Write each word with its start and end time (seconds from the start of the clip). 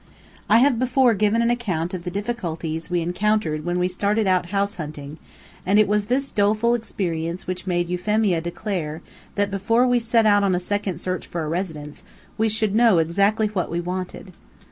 I 0.49 0.57
have 0.57 0.79
before 0.79 1.13
given 1.13 1.43
an 1.43 1.51
account 1.51 1.93
of 1.93 2.05
the 2.05 2.09
difficulties 2.09 2.89
we 2.89 3.01
encountered 3.01 3.63
when 3.63 3.77
we 3.77 3.87
started 3.87 4.25
out 4.25 4.47
house 4.47 4.77
hunting, 4.77 5.19
and 5.63 5.77
it 5.77 5.87
was 5.87 6.05
this 6.05 6.31
doleful 6.31 6.73
experience 6.73 7.45
which 7.45 7.67
made 7.67 7.87
Euphemia 7.87 8.41
declare 8.41 9.03
that 9.35 9.51
before 9.51 9.85
we 9.85 9.99
set 9.99 10.25
out 10.25 10.43
on 10.43 10.55
a 10.55 10.59
second 10.59 10.97
search 10.99 11.27
for 11.27 11.43
a 11.43 11.47
residence, 11.47 12.03
we 12.35 12.49
should 12.49 12.73
know 12.73 12.97
exactly 12.97 13.45
what 13.45 13.69
we 13.69 13.79
wanted. 13.79 14.33